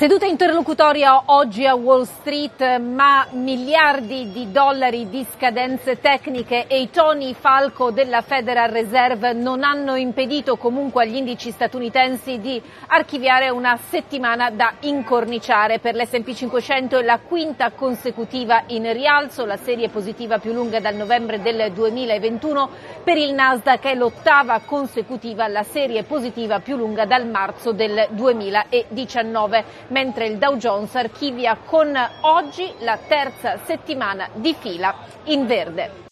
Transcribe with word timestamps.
Seduta 0.00 0.24
interlocutoria 0.24 1.24
oggi 1.26 1.66
a 1.66 1.74
Wall 1.74 2.04
Street, 2.04 2.78
ma 2.78 3.26
miliardi 3.32 4.30
di 4.32 4.50
dollari 4.50 5.10
di 5.10 5.26
scadenze 5.34 6.00
tecniche 6.00 6.66
e 6.68 6.80
i 6.80 6.88
toni 6.88 7.34
falco 7.34 7.90
della 7.90 8.22
Federal 8.22 8.70
Reserve 8.70 9.34
non 9.34 9.62
hanno 9.62 9.96
impedito 9.96 10.56
comunque 10.56 11.02
agli 11.02 11.16
indici 11.16 11.50
statunitensi 11.50 12.40
di 12.40 12.62
archiviare 12.86 13.50
una 13.50 13.78
settimana 13.90 14.48
da 14.48 14.76
incorniciare. 14.80 15.80
Per 15.80 15.94
l'S&P 15.94 16.32
500 16.32 16.96
è 17.00 17.02
la 17.02 17.18
quinta 17.18 17.70
consecutiva 17.72 18.62
in 18.68 18.90
rialzo, 18.94 19.44
la 19.44 19.58
serie 19.58 19.90
positiva 19.90 20.38
più 20.38 20.54
lunga 20.54 20.80
dal 20.80 20.94
novembre 20.94 21.42
del 21.42 21.72
2021. 21.72 22.70
Per 23.04 23.18
il 23.18 23.34
Nasdaq 23.34 23.84
è 23.84 23.94
l'ottava 23.94 24.62
consecutiva, 24.64 25.46
la 25.46 25.62
serie 25.62 26.04
positiva 26.04 26.60
più 26.60 26.76
lunga 26.76 27.04
dal 27.04 27.26
marzo 27.26 27.72
del 27.72 28.08
2019 28.12 29.88
mentre 29.90 30.26
il 30.26 30.38
Dow 30.38 30.56
Jones 30.56 30.94
archivia 30.94 31.56
con 31.64 31.94
oggi 32.22 32.72
la 32.80 32.98
terza 33.06 33.58
settimana 33.64 34.28
di 34.34 34.54
fila 34.58 34.94
in 35.24 35.46
verde. 35.46 36.08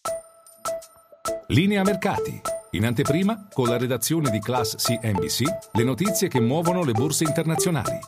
Linea 1.49 1.83
mercati. 1.83 2.41
In 2.73 2.85
anteprima, 2.85 3.47
con 3.51 3.67
la 3.67 3.79
redazione 3.79 4.29
di 4.29 4.41
Class 4.41 4.77
CNBC, 4.77 5.43
le 5.73 5.85
notizie 5.85 6.29
che 6.29 6.41
muovono 6.41 6.85
le 6.85 6.93
borse 6.93 7.25
internazionali. 7.25 7.99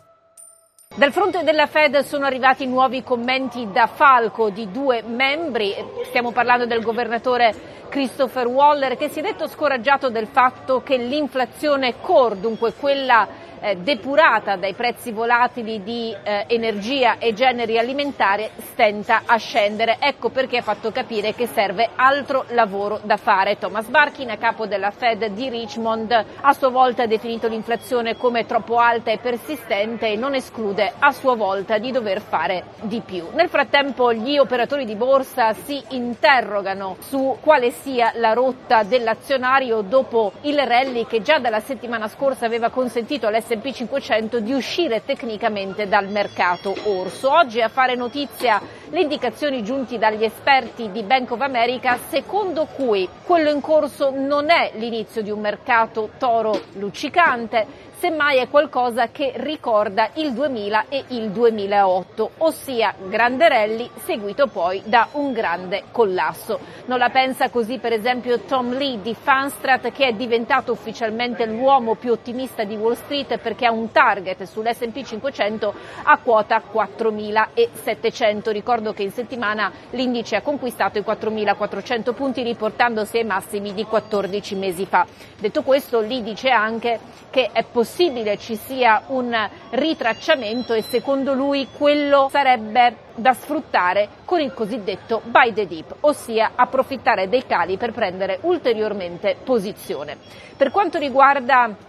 Dal 0.94 1.12
fronte 1.12 1.44
della 1.44 1.66
Fed 1.66 2.00
sono 2.00 2.26
arrivati 2.26 2.66
nuovi 2.66 3.02
commenti 3.02 3.70
da 3.72 3.86
Falco 3.86 4.50
di 4.50 4.70
due 4.70 5.02
membri, 5.02 5.72
stiamo 6.08 6.32
parlando 6.32 6.66
del 6.66 6.82
governatore 6.82 7.79
Christopher 7.90 8.46
Waller 8.46 8.96
che 8.96 9.08
si 9.08 9.18
è 9.18 9.22
detto 9.22 9.48
scoraggiato 9.48 10.08
del 10.08 10.28
fatto 10.28 10.80
che 10.82 10.96
l'inflazione 10.96 12.00
core, 12.00 12.40
dunque 12.40 12.72
quella 12.72 13.26
eh, 13.60 13.76
depurata 13.76 14.56
dai 14.56 14.74
prezzi 14.74 15.12
volatili 15.12 15.82
di 15.82 16.14
eh, 16.22 16.44
energia 16.48 17.18
e 17.18 17.34
generi 17.34 17.78
alimentari 17.78 18.48
stenta 18.56 19.22
a 19.26 19.36
scendere. 19.36 19.98
Ecco 20.00 20.30
perché 20.30 20.58
ha 20.58 20.62
fatto 20.62 20.90
capire 20.90 21.34
che 21.34 21.46
serve 21.46 21.90
altro 21.94 22.44
lavoro 22.48 23.00
da 23.02 23.16
fare. 23.16 23.58
Thomas 23.58 23.86
Barkin, 23.88 24.30
a 24.30 24.36
capo 24.36 24.66
della 24.66 24.90
Fed 24.90 25.26
di 25.26 25.48
Richmond, 25.48 26.24
a 26.40 26.52
sua 26.52 26.70
volta 26.70 27.02
ha 27.02 27.06
definito 27.06 27.48
l'inflazione 27.48 28.16
come 28.16 28.46
troppo 28.46 28.78
alta 28.78 29.10
e 29.10 29.18
persistente 29.18 30.08
e 30.08 30.16
non 30.16 30.34
esclude 30.34 30.92
a 30.98 31.12
sua 31.12 31.34
volta 31.34 31.78
di 31.78 31.90
dover 31.90 32.20
fare 32.20 32.64
di 32.82 33.02
più. 33.04 33.26
Nel 33.32 33.48
frattempo 33.48 34.12
gli 34.12 34.38
operatori 34.38 34.84
di 34.84 34.94
borsa 34.94 35.52
si 35.52 35.82
interrogano 35.90 36.96
su 37.00 37.36
quale 37.40 37.70
sia 37.82 38.12
la 38.16 38.32
rotta 38.32 38.82
dell'azionario 38.82 39.82
dopo 39.82 40.32
il 40.42 40.58
rally 40.58 41.06
che 41.06 41.22
già 41.22 41.38
dalla 41.38 41.60
settimana 41.60 42.08
scorsa 42.08 42.46
aveva 42.46 42.70
consentito 42.70 43.26
all'S 43.26 43.50
S&P 43.50 43.72
500 43.72 44.40
di 44.40 44.52
uscire 44.52 45.02
tecnicamente 45.04 45.88
dal 45.88 46.08
mercato 46.08 46.74
orso. 46.84 47.32
Oggi 47.32 47.60
a 47.60 47.68
fare 47.68 47.94
notizia 47.94 48.60
le 48.90 49.00
indicazioni 49.00 49.62
giunti 49.62 49.98
dagli 49.98 50.24
esperti 50.24 50.90
di 50.90 51.02
Bank 51.02 51.32
of 51.32 51.40
America 51.40 51.98
secondo 52.08 52.66
cui 52.66 53.08
quello 53.24 53.50
in 53.50 53.60
corso 53.60 54.10
non 54.14 54.50
è 54.50 54.72
l'inizio 54.74 55.22
di 55.22 55.30
un 55.30 55.40
mercato 55.40 56.10
toro 56.18 56.60
luccicante, 56.74 57.88
semmai 58.00 58.38
è 58.38 58.48
qualcosa 58.48 59.08
che 59.08 59.32
ricorda 59.36 60.08
il 60.14 60.32
2000 60.32 60.86
e 60.88 61.04
il 61.08 61.32
2008, 61.32 62.30
ossia 62.38 62.94
grande 63.08 63.46
rally 63.46 63.90
seguito 64.04 64.46
poi 64.46 64.80
da 64.86 65.08
un 65.12 65.34
grande 65.34 65.82
collasso. 65.92 66.58
Non 66.86 66.96
la 66.98 67.10
pensa 67.10 67.50
così 67.50 67.76
per 67.76 67.92
esempio 67.92 68.40
Tom 68.40 68.72
Lee 68.72 69.02
di 69.02 69.14
Fanstrat 69.14 69.92
che 69.92 70.06
è 70.06 70.12
diventato 70.14 70.72
ufficialmente 70.72 71.44
l'uomo 71.44 71.94
più 71.94 72.12
ottimista 72.12 72.64
di 72.64 72.74
Wall 72.74 72.94
Street 72.94 73.36
perché 73.36 73.66
ha 73.66 73.70
un 73.70 73.92
target 73.92 74.44
sull'S&P 74.44 75.02
500 75.02 75.74
a 76.04 76.16
quota 76.16 76.62
4.700. 76.72 78.50
Ricordo 78.50 78.94
che 78.94 79.02
in 79.02 79.12
settimana 79.12 79.70
l'indice 79.90 80.36
ha 80.36 80.40
conquistato 80.40 80.96
i 80.96 81.04
4.400 81.06 82.14
punti 82.14 82.42
riportandosi 82.42 83.18
ai 83.18 83.24
massimi 83.24 83.74
di 83.74 83.84
14 83.84 84.54
mesi 84.54 84.86
fa. 84.86 85.06
Detto 85.38 85.62
questo, 85.62 86.00
Lee 86.00 86.22
dice 86.22 86.48
anche 86.48 86.98
che 87.28 87.50
è 87.52 87.62
possibile 87.62 87.88
possibile 87.90 88.38
ci 88.38 88.54
sia 88.54 89.02
un 89.08 89.36
ritracciamento 89.70 90.74
e 90.74 90.82
secondo 90.82 91.34
lui 91.34 91.66
quello 91.76 92.28
sarebbe 92.30 93.08
da 93.16 93.34
sfruttare 93.34 94.08
con 94.24 94.38
il 94.38 94.54
cosiddetto 94.54 95.20
buy 95.24 95.52
the 95.52 95.66
dip, 95.66 95.96
ossia 96.00 96.52
approfittare 96.54 97.28
dei 97.28 97.44
cali 97.44 97.76
per 97.76 97.90
prendere 97.90 98.38
ulteriormente 98.42 99.36
posizione. 99.42 100.18
Per 100.56 100.70
quanto 100.70 100.98
riguarda 100.98 101.88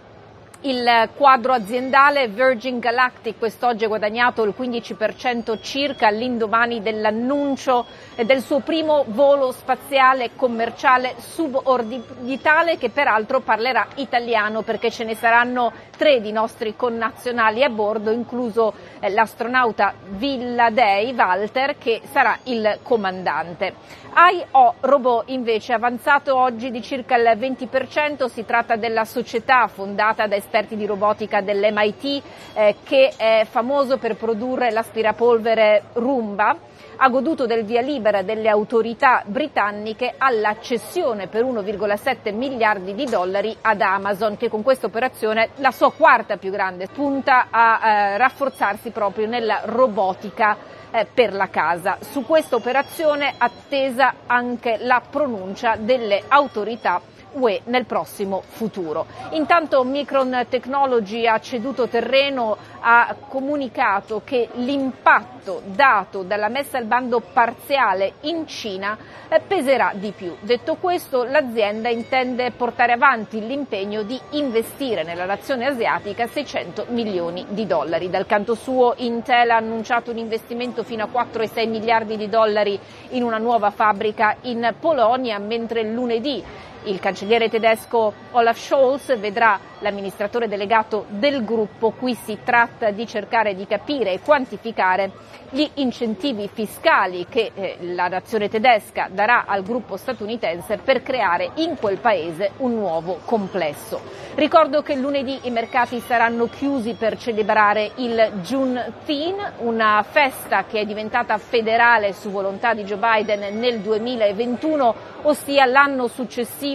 il 0.62 1.08
quadro 1.16 1.52
aziendale 1.52 2.28
Virgin 2.28 2.78
Galactic 2.78 3.38
quest'oggi 3.38 3.84
ha 3.84 3.88
guadagnato 3.88 4.44
il 4.44 4.54
15% 4.56 5.58
circa 5.60 6.06
all'indomani 6.06 6.80
dell'annuncio 6.80 7.86
del 8.24 8.42
suo 8.42 8.60
primo 8.60 9.04
volo 9.08 9.50
spaziale 9.50 10.30
commerciale 10.36 11.14
suborbitale 11.18 12.78
che 12.78 12.90
peraltro 12.90 13.40
parlerà 13.40 13.88
italiano 13.96 14.62
perché 14.62 14.90
ce 14.90 15.04
ne 15.04 15.16
saranno 15.16 15.72
tre 15.96 16.20
di 16.20 16.32
nostri 16.32 16.74
connazionali 16.76 17.62
a 17.62 17.68
bordo, 17.68 18.10
incluso 18.10 18.74
eh, 19.00 19.08
l'astronauta 19.10 19.94
Villadei 20.10 21.12
Walter 21.12 21.76
che 21.78 22.00
sarà 22.10 22.38
il 22.44 22.78
comandante. 22.82 23.74
IO 24.14 24.74
Robot 24.80 25.30
invece 25.30 25.72
è 25.72 25.76
avanzato 25.76 26.36
oggi 26.36 26.70
di 26.70 26.82
circa 26.82 27.16
il 27.16 27.38
20%, 27.38 28.26
si 28.26 28.44
tratta 28.44 28.76
della 28.76 29.04
società 29.04 29.68
fondata 29.68 30.26
da 30.26 30.36
esperti 30.52 30.76
di 30.76 30.84
robotica 30.84 31.40
dell'MIT 31.40 32.22
eh, 32.52 32.76
che 32.84 33.14
è 33.16 33.46
famoso 33.48 33.96
per 33.96 34.16
produrre 34.16 34.70
l'aspirapolvere 34.70 35.84
Roomba 35.94 36.54
ha 36.96 37.08
goduto 37.08 37.46
del 37.46 37.64
via 37.64 37.80
libera 37.80 38.20
delle 38.20 38.50
autorità 38.50 39.22
britanniche 39.24 40.14
alla 40.18 40.58
cessione 40.60 41.26
per 41.26 41.42
1,7 41.42 42.34
miliardi 42.34 42.94
di 42.94 43.06
dollari 43.06 43.56
ad 43.62 43.80
Amazon, 43.80 44.36
che 44.36 44.50
con 44.50 44.62
questa 44.62 44.86
operazione, 44.86 45.48
la 45.56 45.70
sua 45.70 45.90
quarta 45.90 46.36
più 46.36 46.50
grande, 46.50 46.86
punta 46.86 47.46
a 47.50 47.80
eh, 47.82 48.16
rafforzarsi 48.18 48.90
proprio 48.90 49.26
nella 49.26 49.62
robotica 49.64 50.56
eh, 50.92 51.06
per 51.12 51.32
la 51.32 51.48
casa. 51.48 51.96
Su 52.00 52.24
questa 52.24 52.56
operazione 52.56 53.34
attesa 53.36 54.14
anche 54.26 54.76
la 54.78 55.02
pronuncia 55.08 55.76
delle 55.76 56.22
autorità 56.28 57.00
UE 57.32 57.62
nel 57.64 57.86
prossimo 57.86 58.42
futuro. 58.46 59.06
Intanto 59.30 59.82
Micron 59.84 60.46
Technology 60.48 61.26
ha 61.26 61.38
ceduto 61.40 61.88
terreno, 61.88 62.56
ha 62.80 63.14
comunicato 63.28 64.22
che 64.24 64.48
l'impatto 64.54 65.62
dato 65.64 66.22
dalla 66.22 66.48
messa 66.48 66.78
al 66.78 66.84
bando 66.84 67.20
parziale 67.20 68.14
in 68.22 68.46
Cina 68.46 68.96
eh, 69.28 69.40
peserà 69.40 69.92
di 69.94 70.12
più. 70.12 70.36
Detto 70.40 70.76
questo, 70.76 71.24
l'azienda 71.24 71.88
intende 71.88 72.50
portare 72.50 72.92
avanti 72.92 73.44
l'impegno 73.46 74.02
di 74.02 74.20
investire 74.30 75.02
nella 75.02 75.24
nazione 75.24 75.66
asiatica 75.66 76.26
600 76.26 76.86
milioni 76.88 77.46
di 77.48 77.66
dollari. 77.66 78.10
Dal 78.10 78.26
canto 78.26 78.54
suo 78.54 78.94
Intel 78.98 79.50
ha 79.50 79.56
annunciato 79.56 80.10
un 80.10 80.18
investimento 80.18 80.82
fino 80.82 81.04
a 81.04 81.08
4,6 81.08 81.68
miliardi 81.68 82.16
di 82.16 82.28
dollari 82.28 82.78
in 83.10 83.22
una 83.22 83.38
nuova 83.38 83.70
fabbrica 83.70 84.36
in 84.42 84.74
Polonia, 84.78 85.38
mentre 85.38 85.82
lunedì 85.82 86.42
il 86.84 86.98
cancelliere 86.98 87.48
tedesco 87.48 88.12
Olaf 88.32 88.58
Scholz 88.58 89.18
vedrà 89.18 89.58
l'amministratore 89.80 90.48
delegato 90.48 91.06
del 91.08 91.44
gruppo. 91.44 91.90
Qui 91.90 92.14
si 92.14 92.38
tratta 92.42 92.90
di 92.90 93.06
cercare 93.06 93.54
di 93.54 93.66
capire 93.66 94.12
e 94.12 94.20
quantificare 94.20 95.10
gli 95.50 95.68
incentivi 95.74 96.48
fiscali 96.50 97.26
che 97.28 97.52
eh, 97.54 97.76
la 97.80 98.08
nazione 98.08 98.48
tedesca 98.48 99.08
darà 99.12 99.44
al 99.46 99.62
gruppo 99.62 99.98
statunitense 99.98 100.78
per 100.78 101.02
creare 101.02 101.50
in 101.56 101.76
quel 101.76 101.98
paese 101.98 102.52
un 102.58 102.72
nuovo 102.72 103.18
complesso. 103.26 104.00
Ricordo 104.34 104.80
che 104.80 104.94
lunedì 104.94 105.40
i 105.42 105.50
mercati 105.50 106.00
saranno 106.00 106.46
chiusi 106.46 106.94
per 106.94 107.18
celebrare 107.18 107.90
il 107.96 108.32
Juneteenth, 108.40 109.52
una 109.58 110.02
festa 110.08 110.64
che 110.64 110.80
è 110.80 110.84
diventata 110.86 111.36
federale 111.36 112.14
su 112.14 112.30
volontà 112.30 112.72
di 112.72 112.84
Joe 112.84 112.96
Biden 112.96 113.58
nel 113.58 113.80
2021, 113.80 114.94
ossia 115.22 115.66
l'anno 115.66 116.06
successivo 116.06 116.71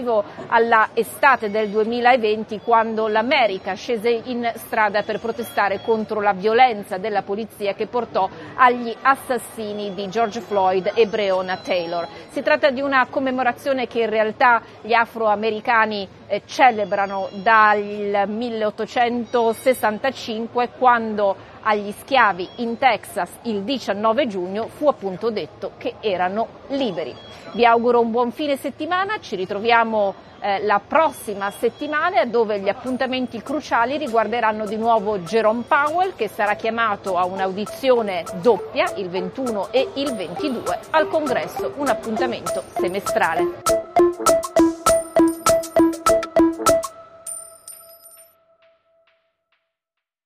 alla 0.48 0.88
estate 0.94 1.50
del 1.50 1.68
2020 1.68 2.60
quando 2.64 2.76
quando 2.78 3.08
l'America 3.08 3.74
scese 3.74 4.08
in 4.08 4.50
strada 4.54 5.02
per 5.02 5.18
protestare 5.20 5.80
contro 5.82 6.20
la 6.20 6.32
violenza 6.32 6.96
della 6.96 7.22
polizia 7.22 7.74
che 7.74 7.86
portò 7.86 8.28
agli 8.54 8.94
assassini 9.02 9.92
di 9.94 10.08
George 10.08 10.40
Floyd 10.40 10.92
e 10.94 11.06
Breonna 11.06 11.58
Taylor. 11.58 12.08
Si 12.30 12.42
tratta 12.42 12.70
di 12.70 12.80
una 12.80 13.06
commemorazione 13.10 13.86
che 13.86 14.00
in 14.00 14.10
realtà 14.10 14.62
gli 14.80 14.94
afroamericani 14.94 16.08
eh, 16.28 16.40
celebrano 16.46 17.28
dal 17.42 18.24
1865 18.26 20.70
quando 20.78 21.56
agli 21.62 21.92
schiavi 21.92 22.48
in 22.56 22.78
Texas 22.78 23.30
il 23.42 23.62
19 23.62 24.26
giugno 24.26 24.68
fu 24.68 24.88
appunto 24.88 25.30
detto 25.30 25.72
che 25.78 25.94
erano 26.00 26.48
liberi. 26.68 27.14
Vi 27.52 27.64
auguro 27.64 28.00
un 28.00 28.10
buon 28.10 28.30
fine 28.30 28.56
settimana, 28.56 29.18
ci 29.20 29.36
ritroviamo 29.36 30.14
eh, 30.40 30.64
la 30.64 30.80
prossima 30.86 31.50
settimana 31.50 32.24
dove 32.24 32.60
gli 32.60 32.68
appuntamenti 32.68 33.42
cruciali 33.42 33.96
riguarderanno 33.96 34.66
di 34.66 34.76
nuovo 34.76 35.18
Jerome 35.18 35.64
Powell 35.66 36.14
che 36.14 36.28
sarà 36.28 36.54
chiamato 36.54 37.16
a 37.16 37.24
un'audizione 37.24 38.24
doppia 38.40 38.90
il 38.96 39.08
21 39.08 39.72
e 39.72 39.88
il 39.94 40.14
22 40.14 40.78
al 40.90 41.08
congresso, 41.08 41.72
un 41.76 41.88
appuntamento 41.88 42.62
semestrale. 42.78 43.77